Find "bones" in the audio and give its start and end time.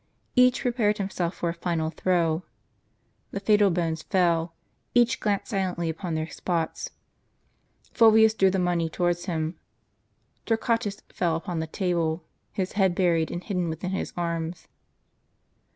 3.69-4.01